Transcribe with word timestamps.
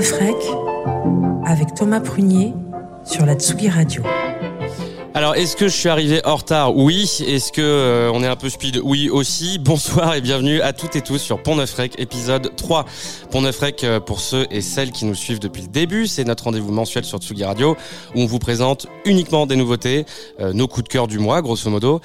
Neuf 0.00 0.12
Rec 0.12 0.36
avec 1.44 1.74
Thomas 1.74 2.00
Prunier 2.00 2.54
sur 3.04 3.26
la 3.26 3.34
Tsugi 3.34 3.68
Radio. 3.68 4.02
Alors, 5.12 5.34
est-ce 5.34 5.56
que 5.56 5.68
je 5.68 5.76
suis 5.76 5.90
arrivé 5.90 6.24
en 6.24 6.36
retard? 6.36 6.74
Oui. 6.74 7.02
Est-ce 7.26 7.52
que 7.52 7.60
euh, 7.60 8.10
on 8.14 8.22
est 8.22 8.26
un 8.26 8.36
peu 8.36 8.48
speed? 8.48 8.80
Oui 8.82 9.10
aussi. 9.10 9.58
Bonsoir 9.60 10.14
et 10.14 10.22
bienvenue 10.22 10.62
à 10.62 10.72
toutes 10.72 10.96
et 10.96 11.02
tous 11.02 11.18
sur 11.18 11.42
Pont 11.42 11.54
Neuf 11.54 11.74
Rec, 11.74 11.96
épisode 11.98 12.56
3. 12.56 12.86
Pont 13.30 13.42
Neuf 13.42 13.58
Rec, 13.58 13.84
euh, 13.84 14.00
pour 14.00 14.20
ceux 14.20 14.46
et 14.50 14.62
celles 14.62 14.90
qui 14.90 15.04
nous 15.04 15.14
suivent 15.14 15.38
depuis 15.38 15.60
le 15.60 15.68
début, 15.68 16.06
c'est 16.06 16.24
notre 16.24 16.44
rendez-vous 16.44 16.72
mensuel 16.72 17.04
sur 17.04 17.18
Tsugi 17.18 17.44
Radio 17.44 17.76
où 18.14 18.22
on 18.22 18.26
vous 18.26 18.38
présente 18.38 18.86
uniquement 19.04 19.44
des 19.44 19.56
nouveautés, 19.56 20.06
euh, 20.40 20.54
nos 20.54 20.66
coups 20.66 20.84
de 20.84 20.88
cœur 20.88 21.08
du 21.08 21.18
mois, 21.18 21.42
grosso 21.42 21.68
modo. 21.68 22.00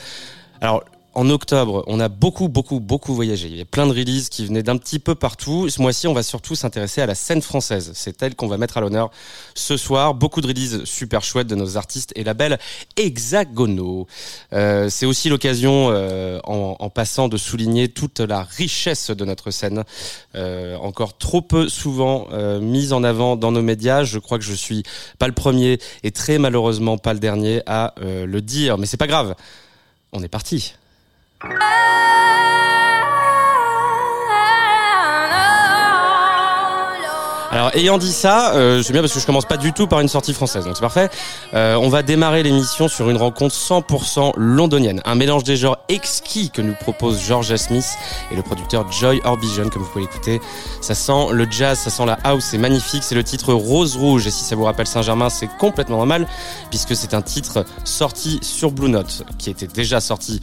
Alors, 0.60 0.84
en 1.16 1.30
octobre, 1.30 1.84
on 1.88 2.00
a 2.00 2.10
beaucoup, 2.10 2.50
beaucoup, 2.50 2.80
beaucoup 2.80 3.14
voyagé. 3.16 3.48
Il 3.48 3.56
y 3.56 3.62
a 3.62 3.66
plein 3.66 3.88
de 3.88 3.92
releases 3.92 4.30
qui 4.30 4.46
venaient 4.46 4.64
d'un 4.64 4.78
petit 4.78 5.00
peu 5.00 5.16
partout. 5.16 5.70
Ce 5.70 5.82
mois-ci, 5.82 6.08
on 6.08 6.14
va 6.14 6.24
surtout 6.24 6.56
s'intéresser 6.56 7.02
à 7.02 7.06
la 7.06 7.16
scène 7.16 7.42
française. 7.42 7.92
C'est 7.96 8.22
elle 8.22 8.36
qu'on 8.36 8.48
va 8.48 8.58
mettre 8.58 8.78
à 8.78 8.82
l'honneur 8.82 9.10
ce 9.56 9.78
soir. 9.78 10.14
Beaucoup 10.14 10.42
de 10.42 10.48
releases 10.48 10.84
super 10.84 11.24
chouettes 11.24 11.48
de 11.48 11.56
nos 11.56 11.78
artistes 11.78 12.12
et 12.16 12.24
labels 12.24 12.60
hexagonaux. 12.98 14.08
Euh, 14.54 14.90
c'est 14.90 15.06
aussi 15.06 15.30
l'occasion, 15.30 15.90
euh, 15.90 16.40
en, 16.44 16.76
en, 16.80 16.90
passant, 16.90 17.30
de 17.30 17.38
souligner 17.38 17.88
toute 17.88 18.20
la 18.20 18.44
richesse 18.44 19.10
de 19.10 19.26
notre 19.26 19.52
scène, 19.52 19.84
euh, 20.36 20.76
encore 20.78 21.18
trop 21.18 21.42
peu 21.42 21.70
souvent 21.70 22.28
euh, 22.32 22.60
mise 22.60 22.94
en 22.94 23.04
avant 23.04 23.36
dans 23.36 23.52
nos 23.52 23.62
médias. 23.62 24.04
Je 24.04 24.20
crois 24.20 24.38
que 24.38 24.44
je 24.44 24.54
suis 24.54 24.84
pas 25.18 25.28
le 25.28 25.34
premier 25.34 25.80
et 26.04 26.12
très 26.12 26.38
malheureusement 26.38 26.98
pas 26.98 27.14
le 27.14 27.20
dernier 27.20 27.62
à 27.66 27.94
euh, 28.02 28.26
le 28.26 28.42
dire, 28.42 28.78
mais 28.78 28.86
c'est 28.86 28.98
pas 28.98 29.08
grave. 29.08 29.36
On 30.12 30.22
est 30.24 30.28
parti. 30.28 30.74
Alors 37.56 37.74
ayant 37.74 37.98
dit 37.98 38.12
ça, 38.12 38.54
euh, 38.56 38.84
c'est 38.84 38.92
bien 38.92 39.02
parce 39.02 39.14
que 39.14 39.20
je 39.22 39.26
commence 39.26 39.46
pas 39.46 39.56
du 39.56 39.72
tout 39.72 39.88
par 39.88 40.02
une 40.02 40.10
sortie 40.10 40.34
française, 40.34 40.66
donc 40.66 40.76
c'est 40.76 40.82
parfait. 40.82 41.10
Euh, 41.54 41.76
on 41.76 41.88
va 41.88 42.04
démarrer 42.04 42.44
l'émission 42.44 42.90
sur 42.90 43.10
une 43.10 43.16
rencontre 43.16 43.56
100% 43.56 44.34
londonienne, 44.36 45.02
un 45.06 45.16
mélange 45.16 45.46
des 45.46 45.56
genres 45.56 45.78
exquis 45.88 46.50
que 46.50 46.62
nous 46.62 46.74
propose 46.74 47.22
George 47.22 47.56
Smith 47.56 47.88
et 48.30 48.36
le 48.36 48.42
producteur 48.42 48.92
Joy 48.92 49.22
Orbison, 49.24 49.70
comme 49.70 49.84
vous 49.84 49.88
pouvez 49.88 50.04
l'écouter. 50.04 50.42
Ça 50.82 50.96
sent 50.96 51.28
le 51.32 51.48
jazz, 51.50 51.80
ça 51.80 51.90
sent 51.90 52.06
la 52.06 52.20
house, 52.26 52.44
c'est 52.44 52.58
magnifique. 52.58 53.04
C'est 53.04 53.16
le 53.16 53.24
titre 53.24 53.54
Rose 53.54 53.96
Rouge 53.96 54.28
et 54.28 54.32
si 54.32 54.44
ça 54.44 54.58
vous 54.58 54.66
rappelle 54.66 54.88
Saint-Germain, 54.88 55.30
c'est 55.30 55.48
complètement 55.58 55.96
normal 55.96 56.28
puisque 56.72 56.94
c'est 56.94 57.14
un 57.14 57.22
titre 57.22 57.64
sorti 57.86 58.40
sur 58.42 58.72
Blue 58.72 58.90
Note, 58.90 59.24
qui 59.38 59.50
était 59.50 59.68
déjà 59.68 60.02
sorti 60.02 60.42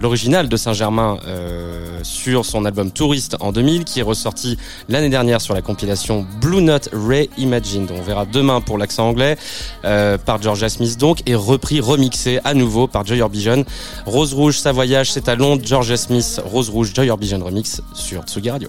l'original 0.00 0.48
de 0.48 0.56
Saint-Germain 0.56 1.18
euh, 1.26 2.00
sur 2.02 2.44
son 2.44 2.64
album 2.64 2.90
Touriste 2.90 3.36
en 3.40 3.52
2000, 3.52 3.84
qui 3.84 4.00
est 4.00 4.02
ressorti 4.02 4.56
l'année 4.88 5.08
dernière 5.08 5.40
sur 5.40 5.54
la 5.54 5.62
compilation 5.62 6.26
Blue 6.40 6.62
Note 6.62 6.88
Reimagined. 6.92 7.90
On 7.90 8.02
verra 8.02 8.24
demain 8.26 8.60
pour 8.60 8.78
l'accent 8.78 9.08
anglais 9.08 9.36
euh, 9.84 10.18
par 10.18 10.40
Georgia 10.40 10.68
Smith 10.68 10.98
donc 10.98 11.22
et 11.26 11.34
repris, 11.34 11.80
remixé 11.80 12.40
à 12.44 12.54
nouveau 12.54 12.86
par 12.86 13.04
Joy 13.04 13.20
Orbison. 13.20 13.64
Rose 14.06 14.34
Rouge, 14.34 14.58
sa 14.58 14.72
voyage, 14.72 15.12
c'est 15.12 15.28
à 15.28 15.34
Londres. 15.34 15.62
Georgia 15.64 15.96
Smith, 15.96 16.40
Rose 16.44 16.70
Rouge, 16.70 16.92
Joy 16.94 17.10
Orbison 17.10 17.42
remix 17.42 17.80
sur 17.94 18.22
Tsugi 18.22 18.50
Radio. 18.50 18.68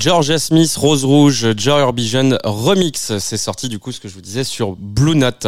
Georgia 0.00 0.38
Smith, 0.38 0.74
Rose 0.78 1.04
Rouge, 1.04 1.48
Joy 1.58 1.82
Orbison 1.82 2.38
Remix. 2.42 3.18
C'est 3.18 3.36
sorti 3.36 3.68
du 3.68 3.78
coup 3.78 3.92
ce 3.92 4.00
que 4.00 4.08
je 4.08 4.14
vous 4.14 4.22
disais 4.22 4.44
sur 4.44 4.74
Blue 4.78 5.14
Note. 5.14 5.46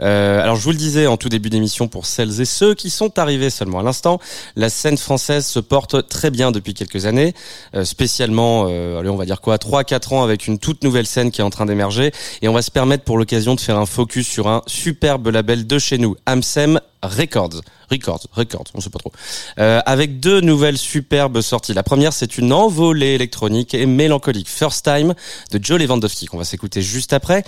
Euh, 0.00 0.40
alors 0.40 0.54
je 0.54 0.62
vous 0.62 0.70
le 0.70 0.76
disais 0.76 1.08
en 1.08 1.16
tout 1.16 1.28
début 1.28 1.50
d'émission 1.50 1.88
pour 1.88 2.06
celles 2.06 2.40
et 2.40 2.44
ceux 2.44 2.76
qui 2.76 2.88
sont 2.88 3.18
arrivés 3.18 3.50
seulement 3.50 3.80
à 3.80 3.82
l'instant, 3.82 4.20
la 4.54 4.70
scène 4.70 4.96
française 4.96 5.44
se 5.44 5.58
porte 5.58 6.06
très 6.06 6.30
bien 6.30 6.52
depuis 6.52 6.72
quelques 6.72 7.06
années, 7.06 7.34
euh, 7.74 7.84
spécialement, 7.84 8.66
euh, 8.68 9.00
allez 9.00 9.08
on 9.08 9.16
va 9.16 9.24
dire 9.24 9.40
quoi, 9.40 9.56
3-4 9.56 10.14
ans 10.14 10.22
avec 10.22 10.46
une 10.46 10.60
toute 10.60 10.84
nouvelle 10.84 11.06
scène 11.06 11.32
qui 11.32 11.40
est 11.40 11.44
en 11.44 11.50
train 11.50 11.66
d'émerger 11.66 12.12
et 12.42 12.48
on 12.48 12.52
va 12.52 12.62
se 12.62 12.70
permettre 12.70 13.02
pour 13.02 13.18
l'occasion 13.18 13.56
de 13.56 13.60
faire 13.60 13.76
un 13.76 13.86
focus 13.86 14.28
sur 14.28 14.46
un 14.46 14.62
superbe 14.68 15.26
label 15.26 15.66
de 15.66 15.78
chez 15.80 15.98
nous, 15.98 16.14
Amsem 16.26 16.78
Records. 17.02 17.60
Records, 17.90 18.26
Records, 18.32 18.64
on 18.74 18.80
sait 18.80 18.90
pas 18.90 18.98
trop. 18.98 19.12
Euh, 19.58 19.80
avec 19.86 20.20
deux 20.20 20.40
nouvelles 20.40 20.78
superbes 20.78 21.40
sorties. 21.40 21.74
La 21.74 21.82
première, 21.82 22.12
c'est 22.12 22.38
une 22.38 22.52
envolée 22.52 23.14
électronique 23.14 23.74
et 23.74 23.86
mélancolique. 23.86 24.48
First 24.48 24.84
Time 24.84 25.14
de 25.50 25.60
Joe 25.62 25.80
Lewandowski, 25.80 26.26
qu'on 26.26 26.38
va 26.38 26.44
s'écouter 26.44 26.82
juste 26.82 27.12
après. 27.12 27.42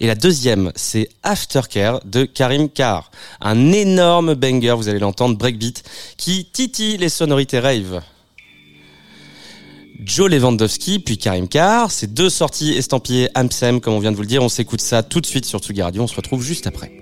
Et 0.00 0.06
la 0.06 0.14
deuxième, 0.14 0.72
c'est 0.76 1.08
Aftercare 1.22 2.00
de 2.04 2.24
Karim 2.24 2.68
Carr. 2.68 3.10
Un 3.40 3.72
énorme 3.72 4.34
banger, 4.34 4.74
vous 4.76 4.88
allez 4.88 4.98
l'entendre, 4.98 5.36
breakbeat, 5.36 5.82
qui 6.16 6.46
titille 6.50 6.96
les 6.96 7.08
sonorités 7.08 7.58
rave. 7.58 8.00
Joe 10.02 10.30
Lewandowski 10.30 10.98
puis 10.98 11.18
Karim 11.18 11.46
Carr, 11.46 11.90
c'est 11.90 12.14
deux 12.14 12.30
sorties 12.30 12.72
estampillées 12.72 13.28
Amsem, 13.34 13.80
comme 13.80 13.94
on 13.94 13.98
vient 13.98 14.12
de 14.12 14.16
vous 14.16 14.22
le 14.22 14.28
dire. 14.28 14.42
On 14.42 14.48
s'écoute 14.48 14.80
ça 14.80 15.02
tout 15.02 15.20
de 15.20 15.26
suite 15.26 15.44
sur 15.44 15.58
Tsugi 15.58 15.82
Radio. 15.82 16.02
On 16.02 16.06
se 16.06 16.16
retrouve 16.16 16.42
juste 16.42 16.66
après. 16.66 16.99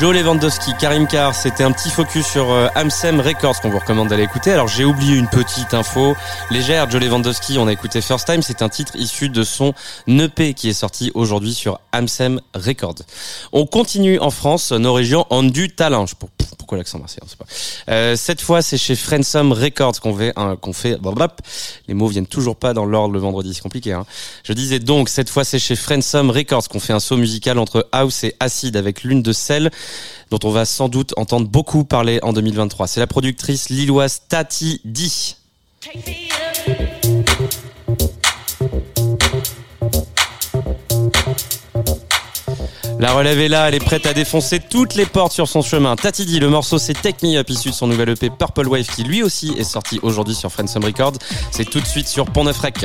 Joe 0.00 0.14
Lewandowski, 0.14 0.72
Karim 0.80 1.06
Carr, 1.06 1.34
c'était 1.34 1.62
un 1.62 1.72
petit 1.72 1.90
focus 1.90 2.26
sur 2.26 2.50
euh, 2.50 2.68
Amsem 2.74 3.20
Records 3.20 3.60
qu'on 3.60 3.68
vous 3.68 3.80
recommande 3.80 4.08
d'aller 4.08 4.22
écouter. 4.22 4.50
Alors 4.50 4.66
j'ai 4.66 4.86
oublié 4.86 5.14
une 5.14 5.28
petite 5.28 5.74
info 5.74 6.16
légère. 6.50 6.88
Joe 6.88 7.02
Lewandowski, 7.02 7.58
on 7.58 7.66
a 7.66 7.72
écouté 7.74 8.00
First 8.00 8.26
Time, 8.26 8.40
c'est 8.40 8.62
un 8.62 8.70
titre 8.70 8.96
issu 8.96 9.28
de 9.28 9.42
son 9.42 9.74
EP 10.08 10.54
qui 10.54 10.70
est 10.70 10.72
sorti 10.72 11.12
aujourd'hui 11.12 11.52
sur 11.52 11.80
Amsem 11.92 12.40
Records. 12.54 13.02
On 13.52 13.66
continue 13.66 14.18
en 14.20 14.30
France, 14.30 14.72
nos 14.72 14.94
régions 14.94 15.26
ont 15.28 15.42
du 15.42 15.68
talent. 15.68 16.06
Je 16.06 16.14
pourquoi 16.58 16.78
l'accent 16.78 16.98
marseillais, 16.98 17.22
pas. 17.38 17.44
Euh, 17.90 18.16
cette 18.16 18.40
fois, 18.40 18.62
c'est 18.62 18.78
chez 18.78 18.96
Friendsome 18.96 19.52
Records 19.52 20.00
qu'on 20.00 20.16
fait, 20.16 20.32
un, 20.36 20.56
qu'on. 20.56 20.72
Les 21.88 21.94
mots 21.94 22.08
viennent 22.08 22.26
toujours 22.26 22.56
pas 22.56 22.74
dans 22.74 22.84
l'ordre 22.84 23.14
le 23.14 23.20
vendredi, 23.20 23.54
c'est 23.54 23.62
compliqué. 23.62 23.92
Hein. 23.92 24.06
Je 24.44 24.52
disais 24.52 24.78
donc, 24.78 25.08
cette 25.08 25.30
fois, 25.30 25.44
c'est 25.44 25.58
chez 25.58 25.76
Friendsome 25.76 26.30
Records 26.30 26.68
qu'on 26.68 26.80
fait 26.80 26.92
un 26.92 27.00
saut 27.00 27.16
musical 27.16 27.58
entre 27.58 27.88
house 27.92 28.24
et 28.24 28.34
acide 28.40 28.76
avec 28.76 29.02
l'une 29.02 29.22
de 29.22 29.32
celles 29.32 29.70
dont 30.30 30.38
on 30.44 30.50
va 30.50 30.64
sans 30.64 30.88
doute 30.88 31.12
entendre 31.16 31.48
beaucoup 31.48 31.84
parler 31.84 32.20
en 32.22 32.32
2023. 32.32 32.86
C'est 32.86 33.00
la 33.00 33.06
productrice 33.06 33.68
lilloise 33.68 34.22
Tati 34.28 34.80
D. 34.84 35.08
La 43.00 43.14
relève 43.14 43.40
est 43.40 43.48
là, 43.48 43.66
elle 43.66 43.74
est 43.74 43.82
prête 43.82 44.04
à 44.04 44.12
défoncer 44.12 44.60
toutes 44.60 44.94
les 44.94 45.06
portes 45.06 45.32
sur 45.32 45.48
son 45.48 45.62
chemin. 45.62 45.96
Tati 45.96 46.26
D, 46.26 46.38
le 46.38 46.50
morceau 46.50 46.78
c'est 46.78 46.92
Take 46.92 47.26
Me 47.26 47.38
Up 47.38 47.48
issu 47.48 47.70
de 47.70 47.74
son 47.74 47.86
nouvel 47.86 48.10
EP 48.10 48.28
Purple 48.28 48.68
Wave 48.68 48.84
qui 48.84 49.04
lui 49.04 49.22
aussi 49.22 49.54
est 49.56 49.64
sorti 49.64 49.98
aujourd'hui 50.02 50.34
sur 50.34 50.52
Friendsome 50.52 50.84
Records. 50.84 51.14
C'est 51.50 51.64
tout 51.64 51.80
de 51.80 51.86
suite 51.86 52.08
sur 52.08 52.26
Pont 52.26 52.44
Neuf 52.44 52.58
Rec. 52.58 52.84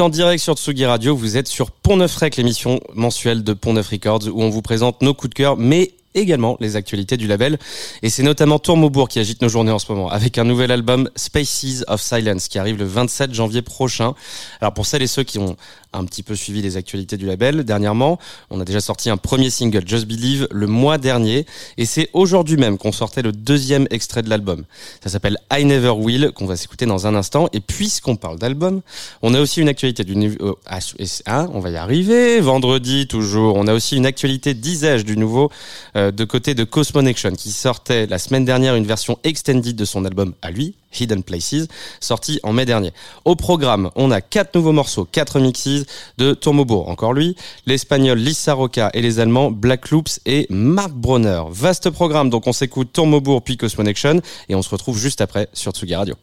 En 0.00 0.08
direct 0.08 0.42
sur 0.42 0.54
Tsugi 0.54 0.86
Radio, 0.86 1.14
vous 1.14 1.36
êtes 1.36 1.46
sur 1.46 1.70
Pont 1.70 1.98
Neuf 1.98 2.16
Rec, 2.16 2.36
l'émission 2.36 2.80
mensuelle 2.94 3.44
de 3.44 3.52
Pont 3.52 3.74
Neuf 3.74 3.88
Records, 3.88 4.28
où 4.32 4.42
on 4.42 4.48
vous 4.48 4.62
présente 4.62 5.02
nos 5.02 5.12
coups 5.12 5.28
de 5.28 5.34
cœur, 5.34 5.58
mais 5.58 5.92
également 6.14 6.56
les 6.58 6.76
actualités 6.76 7.18
du 7.18 7.26
label. 7.26 7.58
Et 8.02 8.08
c'est 8.08 8.22
notamment 8.22 8.58
Tourmaubourg 8.58 9.08
qui 9.08 9.18
agite 9.18 9.42
nos 9.42 9.50
journées 9.50 9.72
en 9.72 9.78
ce 9.78 9.92
moment, 9.92 10.10
avec 10.10 10.38
un 10.38 10.44
nouvel 10.44 10.70
album 10.70 11.10
Spaces 11.16 11.84
of 11.86 12.00
Silence 12.00 12.48
qui 12.48 12.58
arrive 12.58 12.78
le 12.78 12.86
27 12.86 13.34
janvier 13.34 13.60
prochain. 13.60 14.14
Alors 14.62 14.72
pour 14.72 14.86
celles 14.86 15.02
et 15.02 15.06
ceux 15.06 15.22
qui 15.22 15.38
ont 15.38 15.56
un 15.92 16.04
petit 16.04 16.22
peu 16.22 16.34
suivi 16.34 16.62
les 16.62 16.76
actualités 16.76 17.16
du 17.16 17.26
label 17.26 17.64
dernièrement, 17.64 18.18
on 18.50 18.60
a 18.60 18.64
déjà 18.64 18.80
sorti 18.80 19.10
un 19.10 19.16
premier 19.16 19.50
single, 19.50 19.82
Just 19.86 20.06
Believe, 20.06 20.46
le 20.50 20.66
mois 20.66 20.98
dernier, 20.98 21.46
et 21.76 21.86
c'est 21.86 22.10
aujourd'hui 22.12 22.56
même 22.56 22.78
qu'on 22.78 22.92
sortait 22.92 23.22
le 23.22 23.32
deuxième 23.32 23.86
extrait 23.90 24.22
de 24.22 24.28
l'album. 24.28 24.64
Ça 25.02 25.10
s'appelle 25.10 25.38
I 25.52 25.64
Never 25.64 25.90
Will, 25.90 26.32
qu'on 26.34 26.46
va 26.46 26.56
s'écouter 26.56 26.86
dans 26.86 27.06
un 27.06 27.14
instant. 27.14 27.48
Et 27.52 27.60
puisqu'on 27.60 28.16
parle 28.16 28.38
d'album, 28.38 28.82
on 29.22 29.34
a 29.34 29.40
aussi 29.40 29.60
une 29.60 29.68
actualité 29.68 30.04
du 30.04 30.16
nouveau... 30.16 30.58
Ah, 30.66 30.78
hein, 31.26 31.48
on 31.52 31.60
va 31.60 31.70
y 31.70 31.76
arriver, 31.76 32.40
vendredi 32.40 33.06
toujours. 33.06 33.56
On 33.56 33.66
a 33.66 33.74
aussi 33.74 33.96
une 33.96 34.06
actualité, 34.06 34.54
disais 34.54 35.02
du 35.02 35.16
nouveau... 35.16 35.50
Euh, 35.96 36.10
de 36.10 36.24
côté 36.24 36.54
de 36.54 36.64
Cosmonection 36.64 37.32
qui 37.32 37.50
sortait 37.50 38.06
la 38.06 38.18
semaine 38.18 38.44
dernière 38.44 38.74
une 38.74 38.86
version 38.86 39.18
extended 39.24 39.74
de 39.74 39.84
son 39.84 40.04
album 40.04 40.34
à 40.42 40.50
lui, 40.50 40.74
Hidden 40.98 41.22
Places, 41.22 41.68
sorti 42.00 42.40
en 42.42 42.52
mai 42.52 42.64
dernier. 42.64 42.92
Au 43.24 43.36
programme, 43.36 43.90
on 43.94 44.10
a 44.10 44.20
quatre 44.20 44.54
nouveaux 44.54 44.72
morceaux, 44.72 45.04
quatre 45.04 45.38
mixes 45.38 45.84
de 46.18 46.34
Tourmobourg, 46.34 46.88
encore 46.88 47.12
lui, 47.12 47.36
l'espagnol 47.66 48.18
Lisa 48.18 48.54
Roca 48.54 48.90
et 48.94 49.02
les 49.02 49.20
allemands 49.20 49.50
Black 49.50 49.90
Loops 49.90 50.20
et 50.26 50.46
Mark 50.50 50.92
Bronner. 50.92 51.42
Vaste 51.50 51.90
programme, 51.90 52.30
donc 52.30 52.46
on 52.46 52.52
s'écoute 52.52 52.92
Tourmobourg 52.92 53.42
puis 53.42 53.56
Cosmonection 53.56 54.20
et 54.48 54.54
on 54.54 54.62
se 54.62 54.70
retrouve 54.70 54.98
juste 54.98 55.20
après 55.20 55.48
sur 55.52 55.72
Tsugi 55.72 55.94
Radio. 55.94 56.16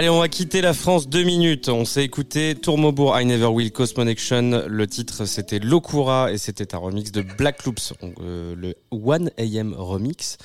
Allez, 0.00 0.08
on 0.08 0.20
va 0.20 0.30
quitter 0.30 0.62
la 0.62 0.72
France 0.72 1.10
deux 1.10 1.24
minutes. 1.24 1.68
On 1.68 1.84
s'est 1.84 2.02
écouté 2.02 2.54
Tourmobourg, 2.54 3.20
I 3.20 3.26
Never 3.26 3.48
Will, 3.48 3.70
Cosmonection. 3.70 4.64
Le 4.66 4.86
titre, 4.86 5.26
c'était 5.26 5.58
Lokura 5.58 6.32
et 6.32 6.38
c'était 6.38 6.74
un 6.74 6.78
remix 6.78 7.12
de 7.12 7.20
Black 7.20 7.66
Loops, 7.66 7.92
euh, 8.22 8.54
le 8.56 8.76
1AM 8.92 9.74
remix. 9.74 10.38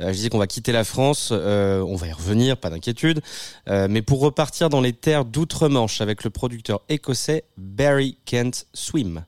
Euh, 0.00 0.08
je 0.08 0.12
disais 0.12 0.28
qu'on 0.30 0.38
va 0.38 0.46
quitter 0.46 0.72
la 0.72 0.84
France. 0.84 1.28
Euh, 1.30 1.82
on 1.82 1.94
va 1.94 2.06
y 2.06 2.12
revenir, 2.12 2.56
pas 2.56 2.70
d'inquiétude. 2.70 3.20
mais 3.66 4.00
pour 4.00 4.20
repartir 4.20 4.70
dans 4.70 4.80
les 4.80 4.94
terres 4.94 5.26
d'outre-Manche 5.26 6.00
avec 6.00 6.24
le 6.24 6.30
producteur 6.30 6.80
écossais 6.88 7.44
Barry 7.58 8.16
Kent 8.24 8.66
Swim. 8.72 9.26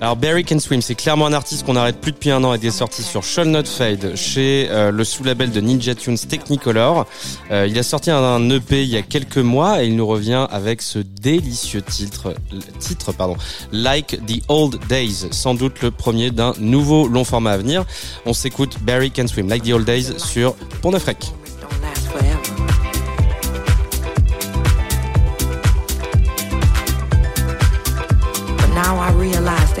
Alors 0.00 0.16
Barry 0.16 0.44
Can 0.44 0.58
Swim, 0.58 0.82
c'est 0.82 0.94
clairement 0.94 1.26
un 1.26 1.32
artiste 1.32 1.64
qu'on 1.64 1.74
arrête 1.74 2.00
plus 2.00 2.12
depuis 2.12 2.30
un 2.30 2.44
an 2.44 2.52
et 2.52 2.58
des 2.58 2.70
sorties 2.70 3.02
sur 3.02 3.22
Shall 3.22 3.48
Not 3.48 3.64
Fade 3.64 4.14
chez 4.14 4.68
euh, 4.70 4.90
le 4.90 5.04
sous-label 5.04 5.50
de 5.50 5.60
Ninja 5.60 5.94
Tunes 5.94 6.18
Technicolor. 6.18 7.06
Euh, 7.50 7.66
il 7.66 7.78
a 7.78 7.82
sorti 7.82 8.10
un, 8.10 8.50
EP 8.50 8.82
il 8.82 8.88
y 8.90 8.98
a 8.98 9.02
quelques 9.02 9.38
mois 9.38 9.82
et 9.82 9.86
il 9.86 9.96
nous 9.96 10.06
revient 10.06 10.46
avec 10.50 10.82
ce 10.82 10.98
délicieux 10.98 11.80
titre, 11.80 12.34
titre 12.78 13.12
pardon, 13.12 13.36
Like 13.72 14.20
the 14.26 14.42
Old 14.48 14.78
Days, 14.86 15.28
sans 15.30 15.54
doute 15.54 15.80
le 15.80 15.90
premier 15.90 16.30
d'un 16.30 16.52
nouveau 16.58 17.08
long 17.08 17.24
format 17.24 17.52
à 17.52 17.56
venir. 17.56 17.86
On 18.26 18.34
s'écoute 18.34 18.76
Barry 18.82 19.10
Can 19.10 19.28
Swim, 19.28 19.48
Like 19.48 19.62
the 19.62 19.72
Old 19.72 19.86
Days 19.86 20.18
sur 20.18 20.54
Pont 20.82 20.92
realize 29.26 29.75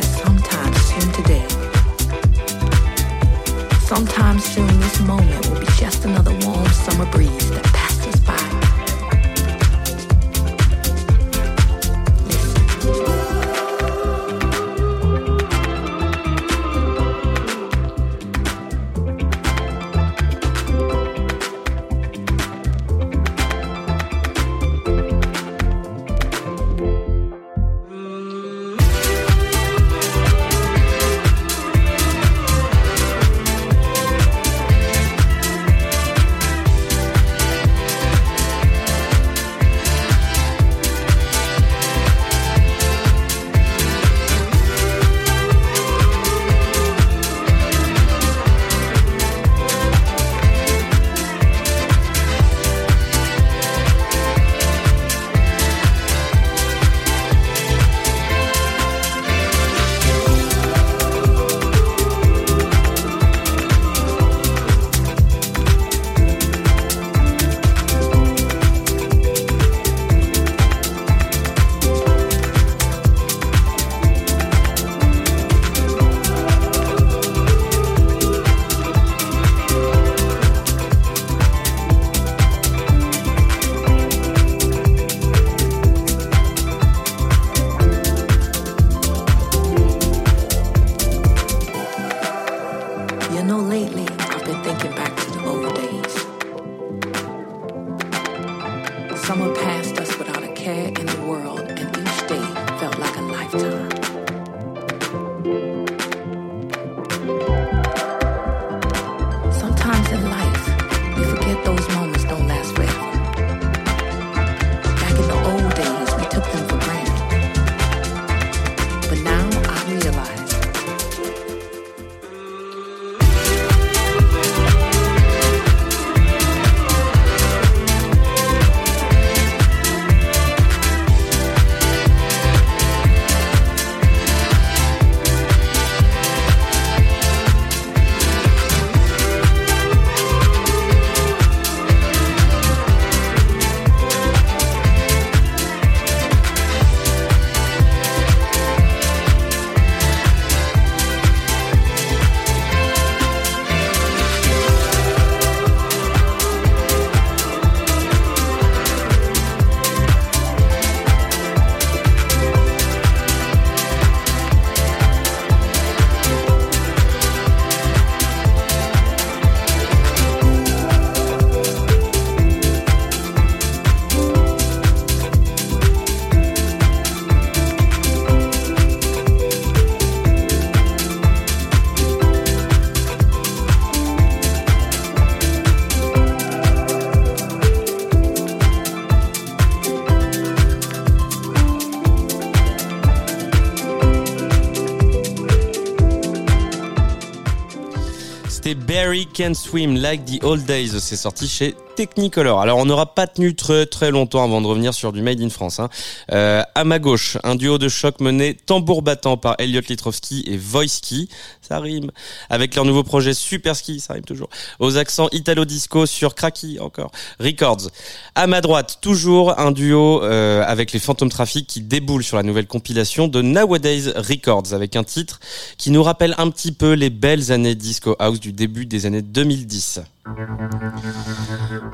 Barry 198.96 199.26
Can 199.26 199.52
Swim 199.52 199.94
Like 199.94 200.24
the 200.24 200.42
Old 200.42 200.64
Days. 200.64 200.98
C'est 201.00 201.16
sorti 201.16 201.46
chez 201.46 201.74
Technicolor. 201.96 202.60
Alors 202.60 202.78
on 202.78 202.84
n'aura 202.84 203.14
pas 203.14 203.26
tenu 203.26 203.54
très 203.54 203.86
très 203.86 204.10
longtemps 204.10 204.44
avant 204.44 204.60
de 204.60 204.66
revenir 204.66 204.92
sur 204.92 205.12
du 205.12 205.22
Made 205.22 205.40
in 205.40 205.48
France. 205.48 205.80
Hein. 205.80 205.88
Euh, 206.30 206.62
à 206.74 206.84
ma 206.84 206.98
gauche, 206.98 207.38
un 207.42 207.54
duo 207.54 207.78
de 207.78 207.88
choc 207.88 208.20
mené 208.20 208.54
tambour 208.54 209.00
battant 209.00 209.38
par 209.38 209.56
Elliot 209.58 209.80
Litrovski 209.88 210.44
et 210.46 210.58
Voiski, 210.58 211.30
ça 211.62 211.80
rime, 211.80 212.10
avec 212.50 212.74
leur 212.74 212.84
nouveau 212.84 213.02
projet 213.02 213.32
Super 213.32 213.74
Ski, 213.74 213.98
ça 213.98 214.12
rime 214.12 214.24
toujours, 214.24 214.50
aux 214.78 214.98
accents 214.98 215.28
italo-disco 215.32 216.04
sur 216.04 216.34
Cracky 216.34 216.78
encore, 216.80 217.10
Records. 217.40 217.88
À 218.34 218.46
ma 218.46 218.60
droite, 218.60 218.98
toujours 219.00 219.58
un 219.58 219.72
duo 219.72 220.22
euh, 220.22 220.62
avec 220.66 220.92
les 220.92 220.98
Phantom 220.98 221.30
Traffic 221.30 221.66
qui 221.66 221.80
déboule 221.80 222.22
sur 222.22 222.36
la 222.36 222.42
nouvelle 222.42 222.66
compilation 222.66 223.26
de 223.26 223.40
Nowadays 223.40 224.12
Records 224.14 224.74
avec 224.74 224.96
un 224.96 225.04
titre 225.04 225.40
qui 225.78 225.90
nous 225.90 226.02
rappelle 226.02 226.34
un 226.36 226.50
petit 226.50 226.72
peu 226.72 226.92
les 226.92 227.10
belles 227.10 227.52
années 227.52 227.74
disco 227.74 228.16
house 228.18 228.38
du 228.38 228.52
début 228.52 228.84
des 228.84 229.06
années 229.06 229.22
2010. 229.22 230.00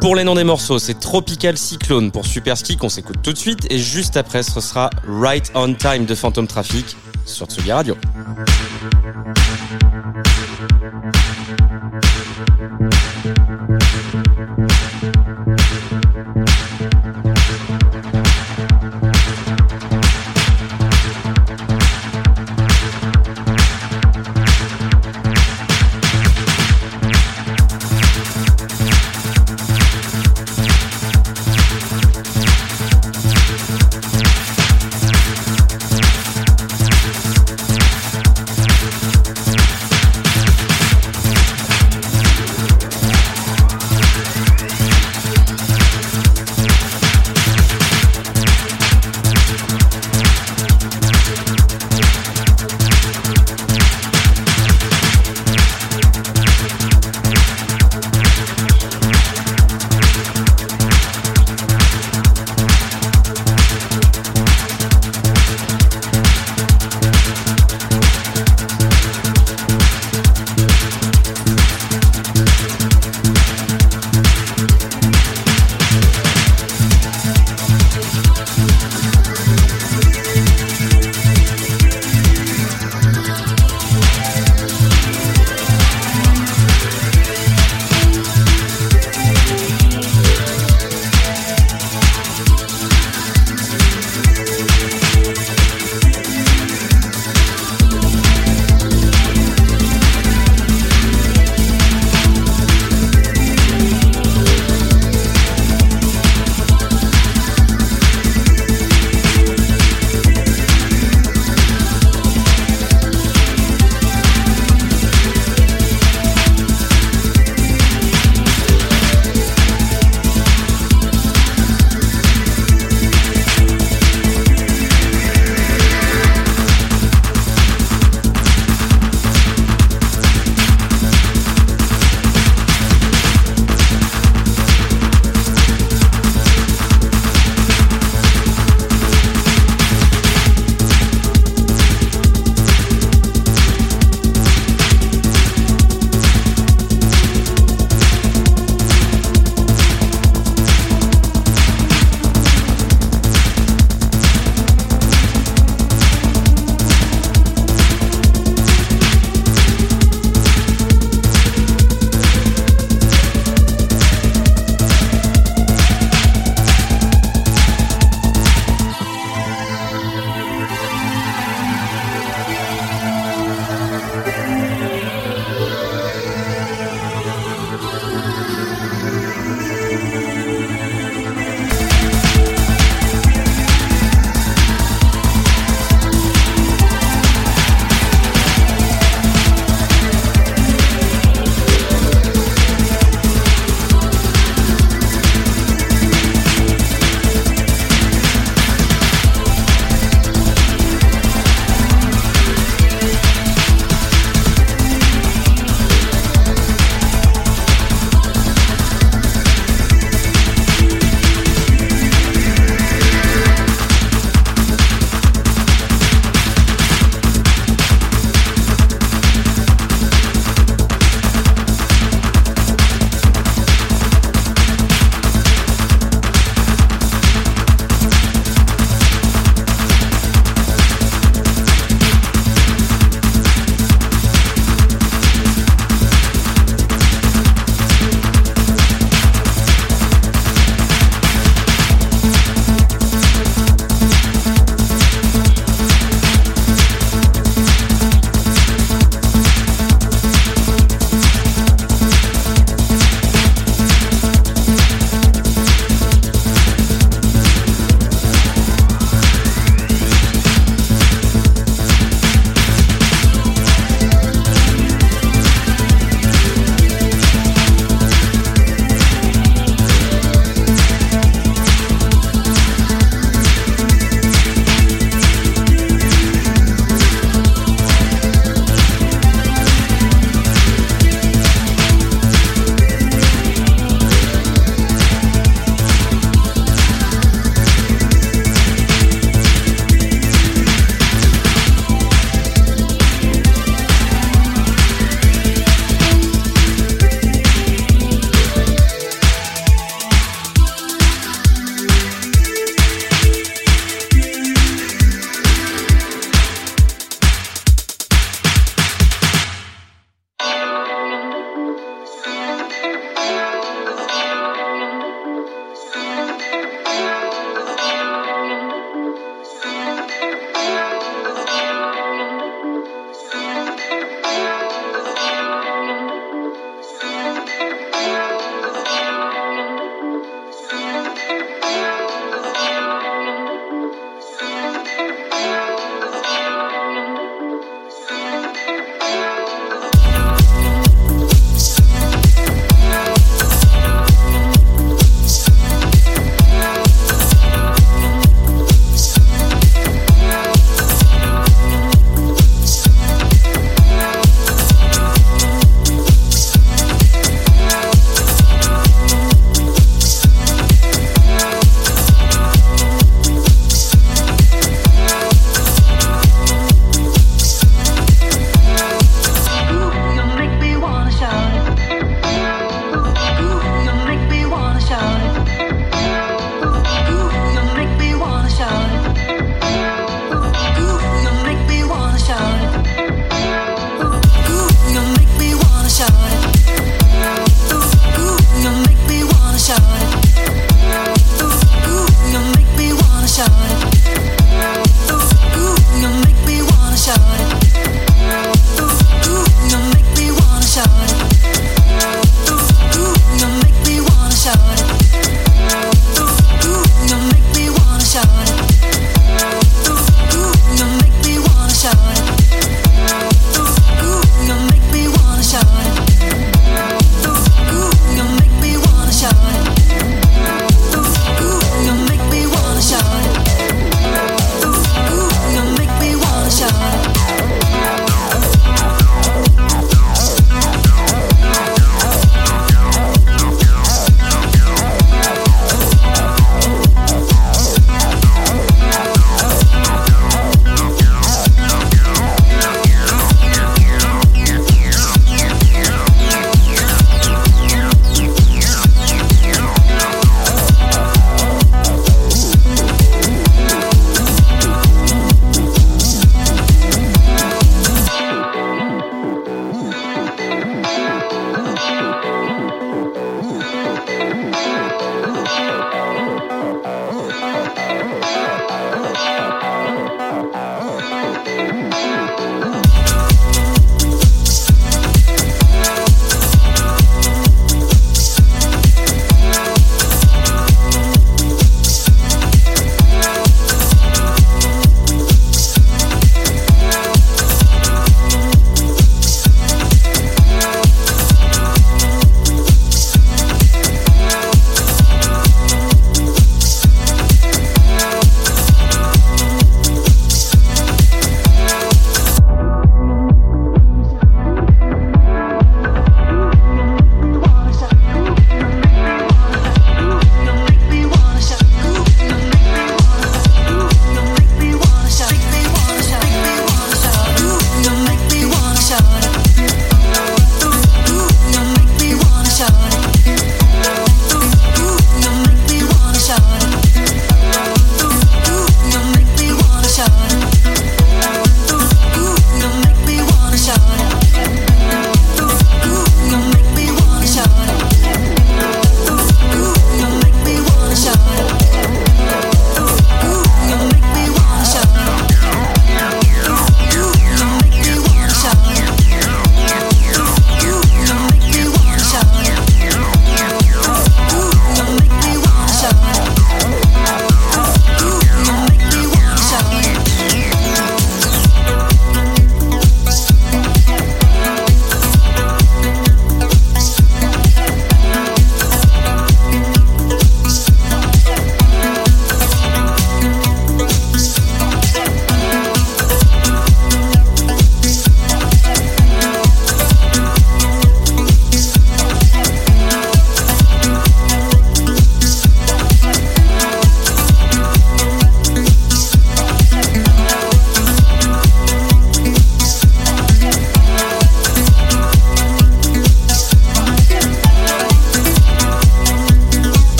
Pour 0.00 0.16
les 0.16 0.24
noms 0.24 0.34
des 0.34 0.44
morceaux, 0.44 0.78
c'est 0.78 0.98
Tropical 0.98 1.56
Cyclone 1.56 2.10
pour 2.10 2.26
Super 2.26 2.56
Ski 2.56 2.76
qu'on 2.76 2.88
s'écoute 2.88 3.18
tout 3.22 3.32
de 3.32 3.38
suite 3.38 3.66
et 3.70 3.78
juste 3.78 4.16
après 4.16 4.42
ce 4.42 4.60
sera 4.60 4.90
Right 5.06 5.52
on 5.54 5.74
Time 5.74 6.06
de 6.06 6.14
Phantom 6.14 6.46
Traffic 6.46 6.96
sur 7.24 7.46
Tsugi 7.46 7.72
Radio. 7.72 7.96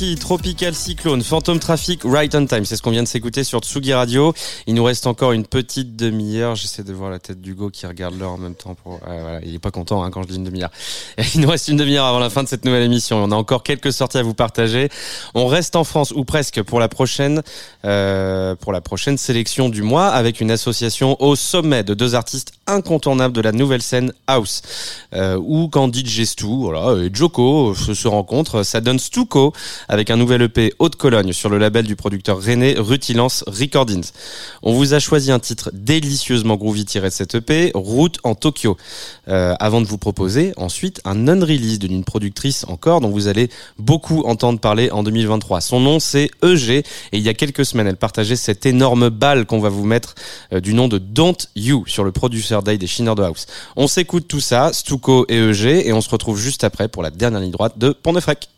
Tropical 0.00 0.74
Cyclone, 0.74 1.22
Phantom 1.22 1.58
Traffic, 1.58 2.00
Right 2.04 2.34
on 2.34 2.46
Time. 2.46 2.64
C'est 2.64 2.76
ce 2.76 2.80
qu'on 2.80 2.90
vient 2.90 3.02
de 3.02 3.08
s'écouter 3.08 3.44
sur 3.44 3.60
Tsugi 3.60 3.92
Radio. 3.92 4.32
Il 4.66 4.74
nous 4.74 4.82
reste 4.82 5.06
encore 5.06 5.32
une 5.32 5.44
petite 5.44 5.94
demi-heure. 5.94 6.54
J'essaie 6.54 6.82
de 6.82 6.92
voir 6.94 7.10
la 7.10 7.18
tête 7.18 7.42
d'Hugo 7.42 7.68
qui 7.68 7.84
regarde 7.84 8.18
l'heure 8.18 8.30
en 8.30 8.38
même 8.38 8.54
temps. 8.54 8.74
Voilà, 8.84 9.40
il 9.44 9.54
est 9.54 9.58
pas 9.58 9.70
content 9.70 10.02
hein, 10.02 10.10
quand 10.10 10.22
je 10.22 10.28
dis 10.28 10.36
une 10.36 10.44
demi-heure. 10.44 10.70
Il 11.34 11.42
nous 11.42 11.50
reste 11.50 11.68
une 11.68 11.76
demi-heure 11.76 12.06
avant 12.06 12.18
la 12.18 12.30
fin 12.30 12.42
de 12.42 12.48
cette 12.48 12.64
nouvelle 12.64 12.82
émission. 12.82 13.22
On 13.22 13.30
a 13.30 13.34
encore 13.36 13.62
quelques 13.62 13.92
sorties 13.92 14.16
à 14.16 14.22
vous 14.22 14.32
partager. 14.32 14.88
On 15.34 15.46
reste 15.46 15.76
en 15.76 15.84
France 15.84 16.12
ou 16.16 16.24
presque 16.24 16.62
pour 16.62 16.80
la 16.80 16.88
prochaine, 16.88 17.42
euh, 17.84 18.54
pour 18.56 18.72
la 18.72 18.80
prochaine 18.80 19.18
sélection 19.18 19.68
du 19.68 19.82
mois 19.82 20.08
avec 20.08 20.40
une 20.40 20.50
association 20.50 21.22
au 21.22 21.36
sommet 21.36 21.84
de 21.84 21.92
deux 21.92 22.14
artistes 22.14 22.52
incontournables 22.70 23.34
de 23.34 23.40
la 23.40 23.52
nouvelle 23.52 23.82
scène 23.82 24.12
house. 24.26 24.62
Euh, 25.14 25.36
où 25.42 25.68
quand 25.68 25.92
DJ 25.92 26.24
Stu, 26.24 26.46
et 26.46 27.10
Joko 27.12 27.74
se, 27.74 27.94
se 27.94 28.08
rencontrent, 28.08 28.62
ça 28.62 28.80
donne 28.80 28.98
Stuco 28.98 29.52
avec 29.88 30.10
un 30.10 30.16
nouvel 30.16 30.42
EP 30.42 30.72
Haute-Cologne 30.78 31.32
sur 31.32 31.48
le 31.48 31.58
label 31.58 31.86
du 31.86 31.96
producteur 31.96 32.40
René 32.40 32.76
Rutilance 32.78 33.44
Recordings. 33.46 34.10
On 34.62 34.72
vous 34.72 34.94
a 34.94 35.00
choisi 35.00 35.32
un 35.32 35.38
titre 35.40 35.70
délicieusement 35.72 36.56
groovy 36.56 36.84
tiré 36.84 37.08
de 37.08 37.12
cet 37.12 37.34
EP, 37.34 37.72
Route 37.74 38.18
en 38.22 38.34
Tokyo, 38.34 38.76
euh, 39.28 39.54
avant 39.58 39.80
de 39.80 39.86
vous 39.86 39.98
proposer 39.98 40.52
ensuite 40.56 41.00
un 41.04 41.14
non-release 41.14 41.78
d'une 41.78 42.04
productrice 42.04 42.64
encore 42.68 43.00
dont 43.00 43.10
vous 43.10 43.26
allez 43.28 43.50
beaucoup 43.78 44.22
entendre 44.22 44.60
parler 44.60 44.90
en 44.90 45.02
2023. 45.02 45.60
Son 45.60 45.80
nom 45.80 45.98
c'est 45.98 46.30
EG 46.42 46.70
et 46.70 46.84
il 47.12 47.20
y 47.20 47.28
a 47.28 47.34
quelques 47.34 47.64
semaines 47.64 47.86
elle 47.86 47.96
partageait 47.96 48.36
cette 48.36 48.66
énorme 48.66 49.08
balle 49.08 49.46
qu'on 49.46 49.60
va 49.60 49.68
vous 49.68 49.84
mettre 49.84 50.14
euh, 50.52 50.60
du 50.60 50.74
nom 50.74 50.88
de 50.88 50.98
Don't 50.98 51.48
You 51.56 51.84
sur 51.86 52.04
le 52.04 52.12
Producer 52.12 52.59
Day 52.62 52.78
des 52.78 52.86
de 52.86 53.22
House. 53.22 53.46
On 53.76 53.86
s'écoute 53.86 54.28
tout 54.28 54.40
ça, 54.40 54.72
Stuco 54.72 55.26
et 55.28 55.36
EG 55.36 55.86
et 55.86 55.92
on 55.92 56.00
se 56.00 56.10
retrouve 56.10 56.38
juste 56.38 56.64
après 56.64 56.88
pour 56.88 57.02
la 57.02 57.10
dernière 57.10 57.40
ligne 57.40 57.50
droite 57.50 57.78
de 57.78 57.90
Pont 57.90 58.12
de. 58.12 58.48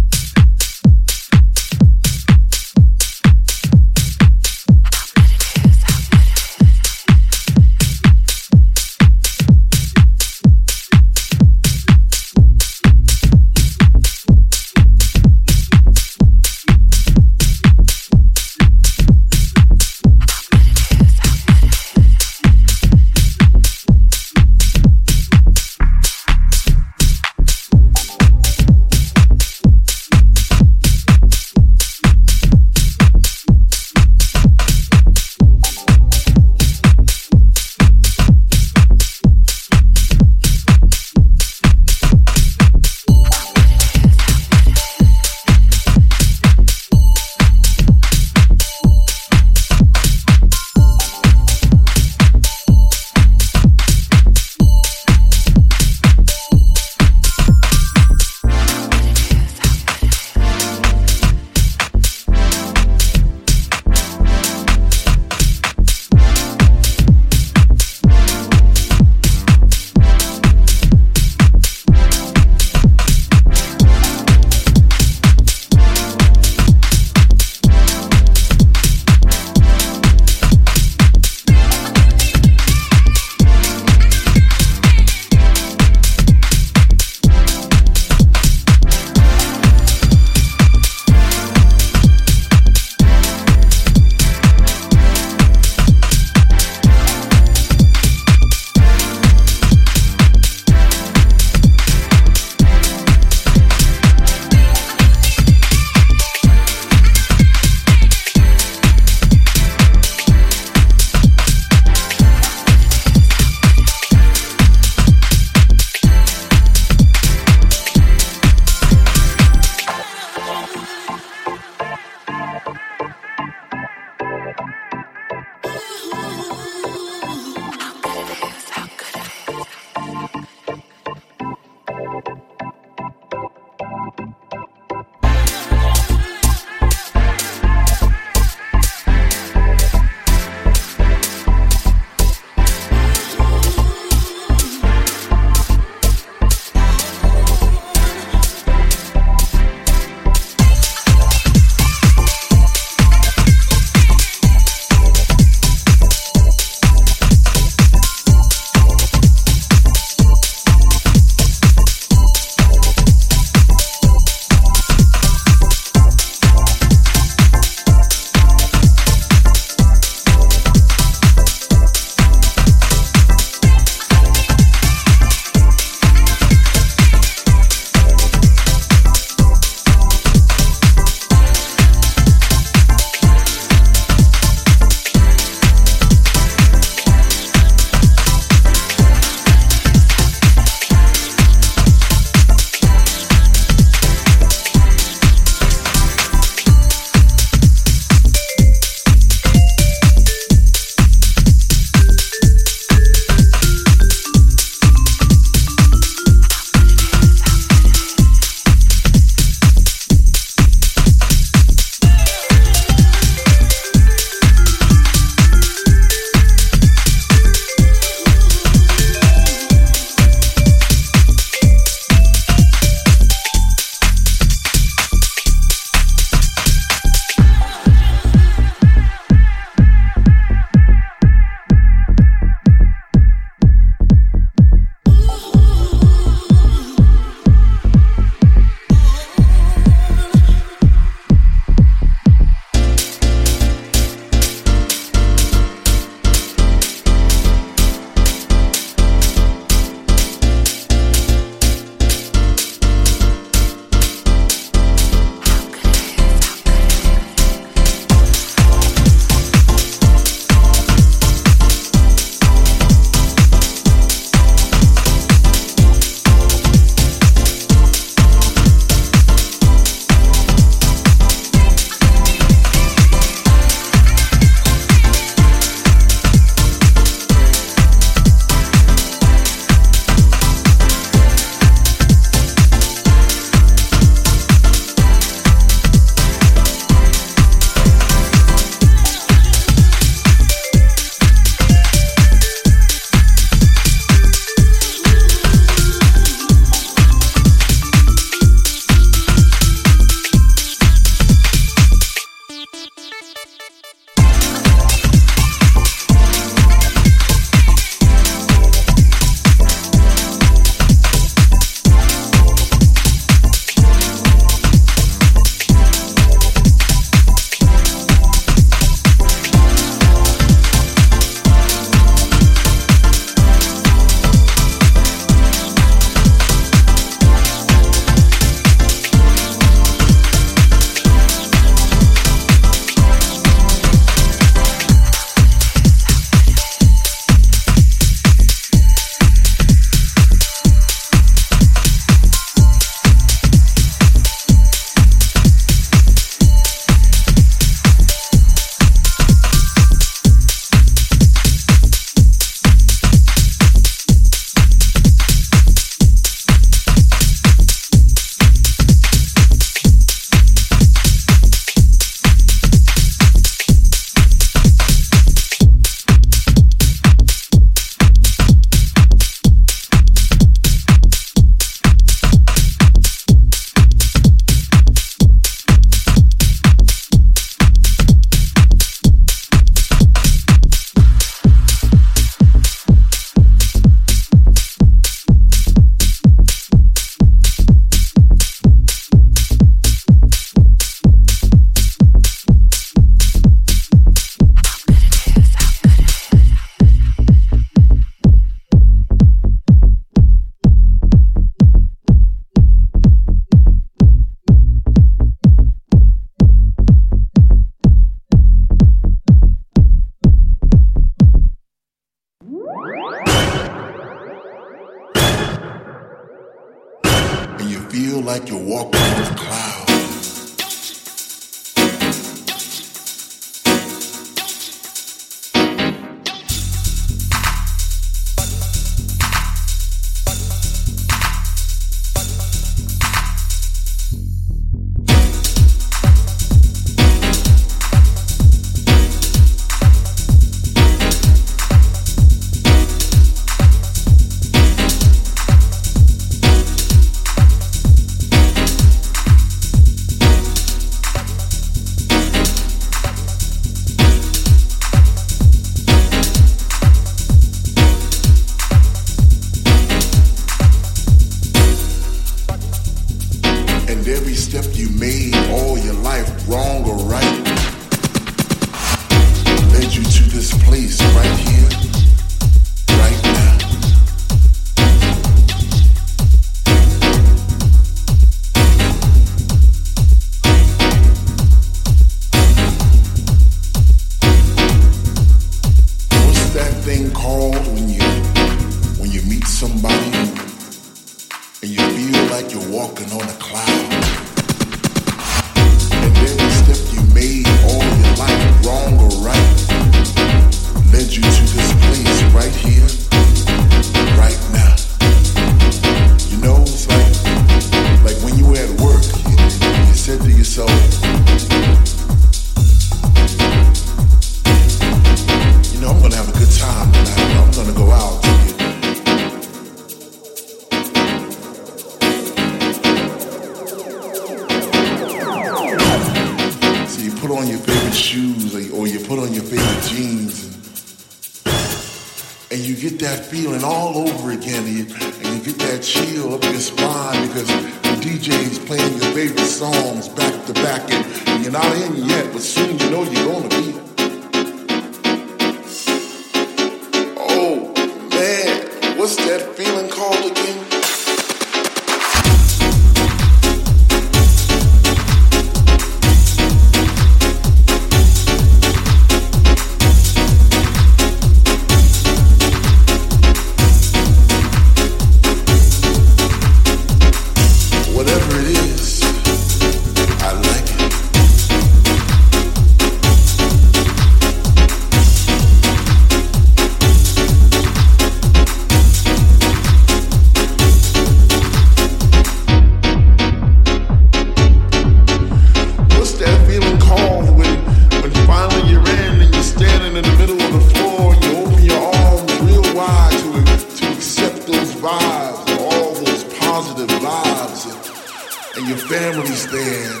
and 598.56 598.68
your 598.68 598.78
family's 598.78 599.50
there 599.50 600.00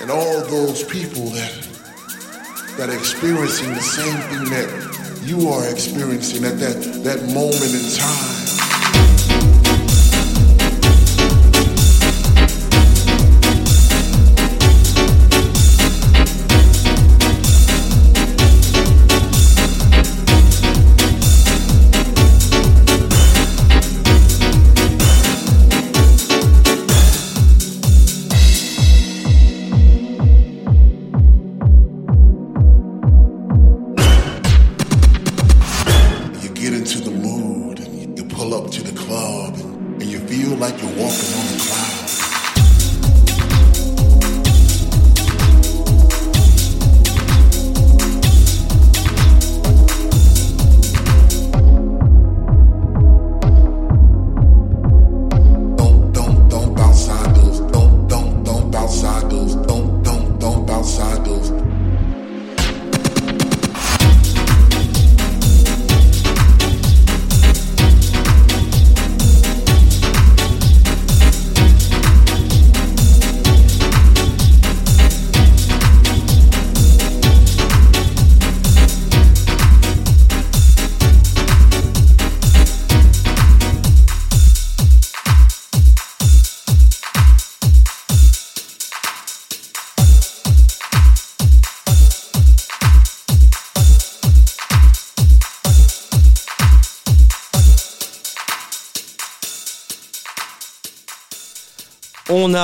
and 0.00 0.10
all 0.10 0.40
those 0.46 0.82
people 0.84 1.26
that 1.30 1.66
that 2.76 2.88
are 2.88 2.96
experiencing 2.96 3.74
the 3.74 3.80
same 3.80 4.16
thing 4.30 4.44
that 4.50 5.20
you 5.22 5.48
are 5.48 5.68
experiencing 5.68 6.44
at 6.44 6.58
that, 6.58 6.76
that 7.04 7.22
moment 7.34 7.74
in 7.74 7.96
time. 7.98 8.39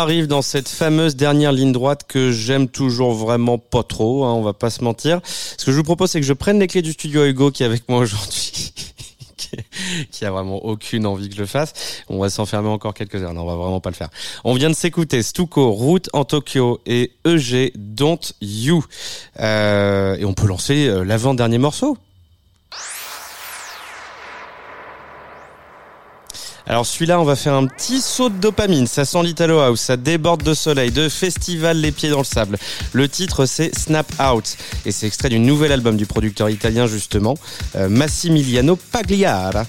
arrive 0.00 0.26
dans 0.26 0.42
cette 0.42 0.68
fameuse 0.68 1.16
dernière 1.16 1.52
ligne 1.52 1.72
droite 1.72 2.02
que 2.06 2.30
j'aime 2.30 2.68
toujours 2.68 3.12
vraiment 3.14 3.58
pas 3.58 3.82
trop, 3.82 4.24
hein, 4.24 4.32
on 4.32 4.42
va 4.42 4.52
pas 4.52 4.70
se 4.70 4.84
mentir. 4.84 5.20
Ce 5.24 5.64
que 5.64 5.72
je 5.72 5.76
vous 5.76 5.82
propose, 5.82 6.10
c'est 6.10 6.20
que 6.20 6.26
je 6.26 6.32
prenne 6.32 6.58
les 6.58 6.66
clés 6.66 6.82
du 6.82 6.92
studio 6.92 7.24
Hugo 7.24 7.50
qui 7.50 7.62
est 7.62 7.66
avec 7.66 7.88
moi 7.88 7.98
aujourd'hui. 7.98 8.72
qui 10.10 10.24
a 10.24 10.30
vraiment 10.30 10.64
aucune 10.64 11.06
envie 11.06 11.28
que 11.28 11.34
je 11.34 11.40
le 11.40 11.46
fasse. 11.46 11.72
On 12.08 12.18
va 12.18 12.30
s'enfermer 12.30 12.68
encore 12.68 12.94
quelques 12.94 13.16
heures. 13.16 13.32
Non, 13.32 13.42
on 13.42 13.46
va 13.46 13.56
vraiment 13.56 13.80
pas 13.80 13.90
le 13.90 13.94
faire. 13.94 14.08
On 14.44 14.54
vient 14.54 14.70
de 14.70 14.74
s'écouter 14.74 15.22
Stuko, 15.22 15.70
Route 15.72 16.08
en 16.12 16.24
Tokyo 16.24 16.80
et 16.86 17.12
EG, 17.24 17.72
Don't 17.76 18.18
You. 18.40 18.84
Euh, 19.40 20.16
et 20.16 20.24
on 20.24 20.34
peut 20.34 20.46
lancer 20.46 20.86
euh, 20.88 21.04
l'avant-dernier 21.04 21.58
morceau. 21.58 21.96
Alors 26.68 26.84
celui-là, 26.84 27.20
on 27.20 27.24
va 27.24 27.36
faire 27.36 27.54
un 27.54 27.66
petit 27.66 28.00
saut 28.00 28.28
de 28.28 28.38
dopamine. 28.38 28.86
Ça 28.86 29.04
sent 29.04 29.22
l'Italo 29.22 29.60
House, 29.60 29.80
ça 29.80 29.96
déborde 29.96 30.42
de 30.42 30.52
soleil, 30.52 30.90
de 30.90 31.08
festival 31.08 31.78
les 31.80 31.92
pieds 31.92 32.10
dans 32.10 32.18
le 32.18 32.24
sable. 32.24 32.58
Le 32.92 33.08
titre 33.08 33.46
c'est 33.46 33.76
Snap 33.78 34.06
Out 34.20 34.56
et 34.84 34.90
c'est 34.92 35.06
extrait 35.06 35.28
du 35.28 35.38
nouvel 35.38 35.70
album 35.72 35.96
du 35.96 36.06
producteur 36.06 36.50
italien 36.50 36.86
justement, 36.86 37.34
euh, 37.76 37.88
Massimiliano 37.88 38.76
Pagliara. 38.76 39.64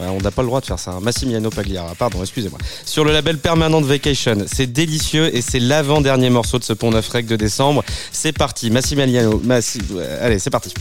On 0.00 0.20
n'a 0.20 0.30
pas 0.30 0.42
le 0.42 0.46
droit 0.48 0.60
de 0.60 0.66
faire 0.66 0.78
ça. 0.78 0.92
hein. 0.92 1.00
Massimiliano 1.00 1.50
Pagliara, 1.50 1.94
pardon, 1.96 2.20
excusez-moi. 2.22 2.58
Sur 2.84 3.04
le 3.04 3.10
label 3.12 3.38
Permanent 3.38 3.80
Vacation, 3.80 4.36
c'est 4.46 4.68
délicieux 4.72 5.34
et 5.34 5.42
c'est 5.42 5.58
l'avant-dernier 5.58 6.30
morceau 6.30 6.60
de 6.60 6.64
ce 6.64 6.72
Pont 6.72 6.92
Neuf 6.92 7.08
Rec 7.08 7.26
de 7.26 7.34
décembre. 7.34 7.82
C'est 8.12 8.32
parti, 8.32 8.70
Massimiliano. 8.70 9.40
Massi... 9.42 9.80
ouais, 9.90 10.06
allez, 10.20 10.38
c'est 10.38 10.50
parti. 10.50 10.72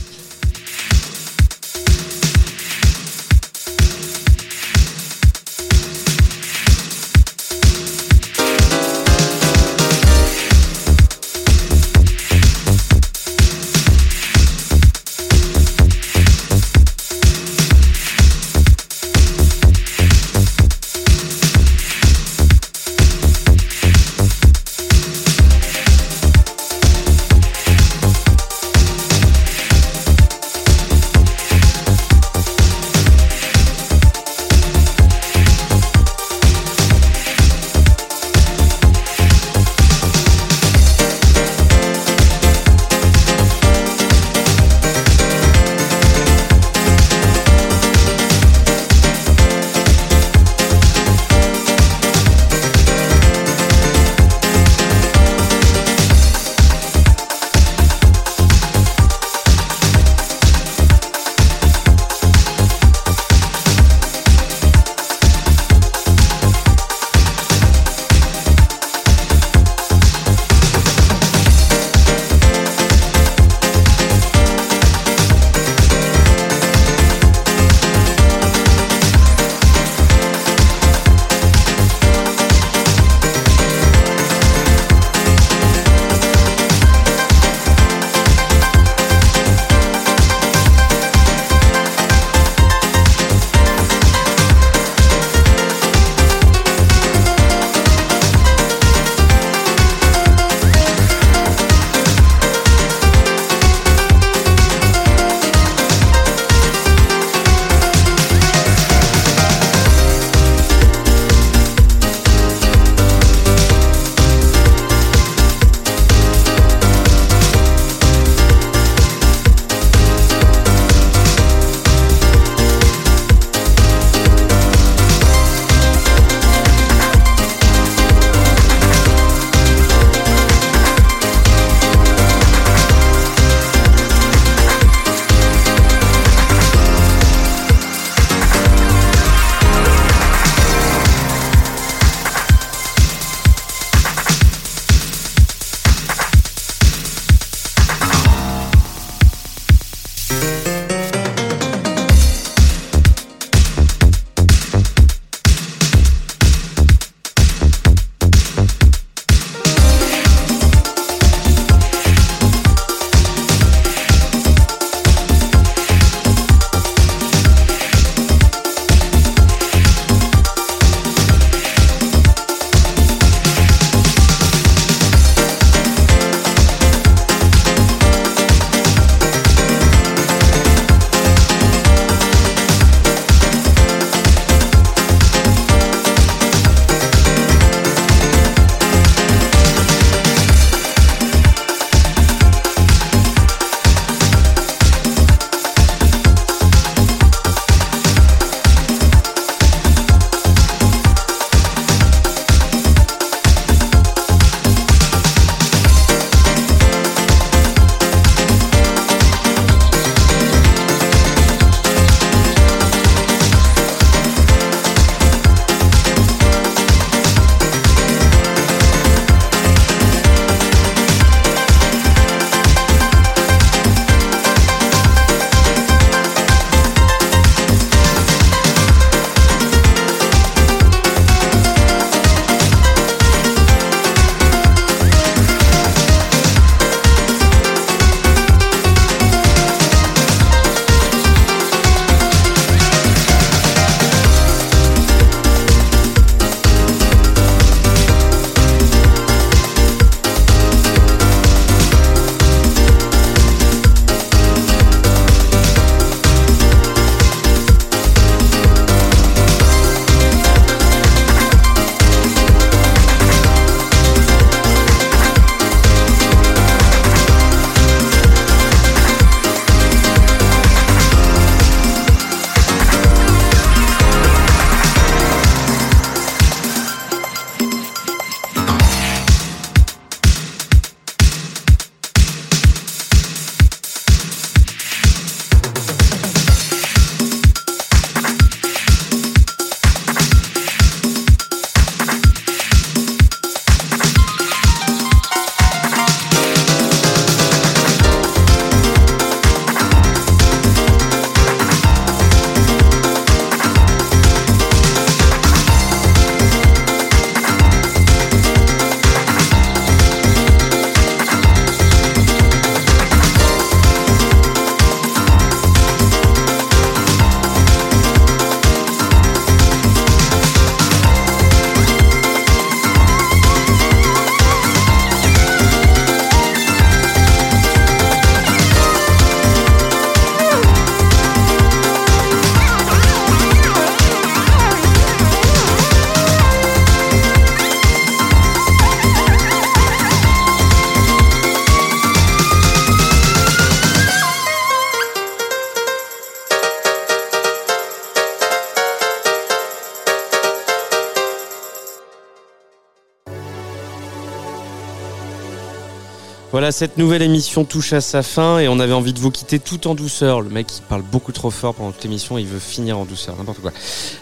Voilà, 356.58 356.71
cette 356.71 356.97
nouvelle 356.97 357.21
émission 357.21 357.66
touche 357.66 357.93
à 357.93 358.01
sa 358.01 358.24
fin 358.24 358.58
et 358.58 358.67
on 358.67 358.79
avait 358.79 358.93
envie 358.93 359.13
de 359.13 359.20
vous 359.20 359.29
quitter 359.29 359.59
tout 359.59 359.88
en 359.88 359.93
douceur. 359.93 360.42
Le 360.42 360.50
mec, 360.50 360.66
il 360.75 360.82
parle 360.82 361.04
beaucoup 361.04 361.32
trop 361.32 361.51
fort 361.51 361.75
pendant 361.75 361.92
toute 361.92 362.04
l'émission, 362.04 362.39
il 362.39 362.47
veut 362.47 362.58
finir 362.58 362.97
en 362.97 363.05
douceur, 363.05 363.36
n'importe 363.38 363.59
quoi. 363.59 363.71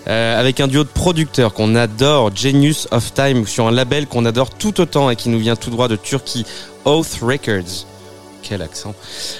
Euh, 0.10 0.38
avec 0.38 0.60
un 0.60 0.68
duo 0.68 0.84
de 0.84 0.90
producteurs 0.90 1.54
qu'on 1.54 1.76
adore, 1.76 2.36
Genius 2.36 2.90
of 2.92 3.14
Time, 3.14 3.48
sur 3.48 3.68
un 3.68 3.72
label 3.72 4.06
qu'on 4.06 4.26
adore 4.26 4.50
tout 4.50 4.82
autant 4.82 5.10
et 5.10 5.16
qui 5.16 5.30
nous 5.30 5.40
vient 5.40 5.56
tout 5.56 5.70
droit 5.70 5.88
de 5.88 5.96
Turquie, 5.96 6.46
Oath 6.84 7.20
Records. 7.22 7.86
Quel 8.48 8.62
accent. 8.62 8.94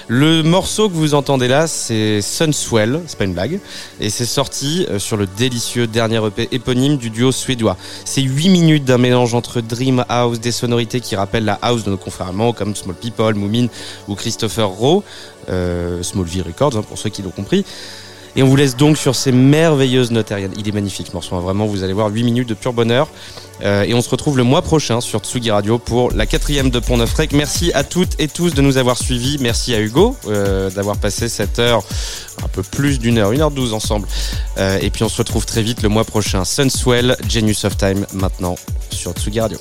Le 0.08 0.42
morceau 0.42 0.88
que 0.88 0.94
vous 0.94 1.14
entendez 1.14 1.46
là, 1.46 1.68
c'est 1.68 2.20
Sunswell, 2.20 3.02
c'est 3.06 3.16
pas 3.16 3.24
une 3.24 3.34
blague, 3.34 3.60
et 4.00 4.10
c'est 4.10 4.26
sorti 4.26 4.84
euh, 4.90 4.98
sur 4.98 5.16
le 5.16 5.28
délicieux 5.28 5.86
dernier 5.86 6.20
EP 6.26 6.48
éponyme 6.50 6.96
du 6.96 7.10
duo 7.10 7.30
suédois. 7.30 7.76
C'est 8.04 8.22
8 8.22 8.48
minutes 8.48 8.84
d'un 8.84 8.98
mélange 8.98 9.32
entre 9.34 9.60
Dream 9.60 10.04
House, 10.08 10.40
des 10.40 10.50
sonorités 10.50 10.98
qui 10.98 11.14
rappellent 11.14 11.44
la 11.44 11.56
house 11.62 11.84
de 11.84 11.90
nos 11.90 11.96
confrères 11.96 12.26
allemands 12.26 12.52
comme 12.52 12.74
Small 12.74 12.96
People, 12.96 13.34
Moomin 13.36 13.68
ou 14.08 14.16
Christopher 14.16 14.68
Rowe, 14.68 15.04
euh, 15.50 16.02
Smallville 16.02 16.42
Records 16.42 16.76
hein, 16.76 16.82
pour 16.82 16.98
ceux 16.98 17.10
qui 17.10 17.22
l'ont 17.22 17.30
compris. 17.30 17.64
Et 18.36 18.42
on 18.42 18.46
vous 18.46 18.56
laisse 18.56 18.76
donc 18.76 18.98
sur 18.98 19.16
ces 19.16 19.32
merveilleuses 19.32 20.10
notes 20.10 20.30
aériennes. 20.30 20.52
Il 20.58 20.68
est 20.68 20.72
magnifique 20.72 21.06
ce 21.06 21.12
morceau, 21.12 21.36
hein. 21.36 21.40
vraiment, 21.40 21.64
vous 21.64 21.82
allez 21.82 21.94
voir 21.94 22.08
8 22.08 22.22
minutes 22.22 22.48
de 22.48 22.54
pur 22.54 22.74
bonheur. 22.74 23.08
Euh, 23.62 23.84
et 23.84 23.94
on 23.94 24.02
se 24.02 24.10
retrouve 24.10 24.36
le 24.36 24.42
mois 24.42 24.60
prochain 24.60 25.00
sur 25.00 25.20
Tsugi 25.20 25.50
Radio 25.50 25.78
pour 25.78 26.12
la 26.12 26.26
quatrième 26.26 26.68
de 26.68 26.78
Pont 26.78 26.98
Neuf 26.98 27.14
Rec. 27.14 27.32
Merci 27.32 27.72
à 27.72 27.82
toutes 27.82 28.20
et 28.20 28.28
tous 28.28 28.52
de 28.52 28.60
nous 28.60 28.76
avoir 28.76 28.98
suivis. 28.98 29.38
Merci 29.40 29.74
à 29.74 29.80
Hugo 29.80 30.16
euh, 30.26 30.70
d'avoir 30.70 30.98
passé 30.98 31.30
cette 31.30 31.58
heure, 31.58 31.82
un 32.44 32.48
peu 32.48 32.62
plus 32.62 32.98
d'une 32.98 33.16
heure, 33.16 33.32
une 33.32 33.40
heure 33.40 33.50
douze 33.50 33.72
ensemble. 33.72 34.06
Euh, 34.58 34.78
et 34.82 34.90
puis 34.90 35.02
on 35.02 35.08
se 35.08 35.16
retrouve 35.16 35.46
très 35.46 35.62
vite 35.62 35.82
le 35.82 35.88
mois 35.88 36.04
prochain. 36.04 36.44
Sunswell, 36.44 37.16
Genius 37.26 37.64
of 37.64 37.78
Time 37.78 38.04
maintenant 38.12 38.56
sur 38.90 39.12
Tsugi 39.12 39.40
Radio. 39.40 39.58